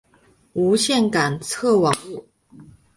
[0.53, 2.27] 无线感测网路。